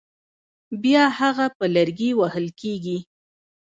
[0.83, 2.97] بیا هغه په لرګي وهل کېږي.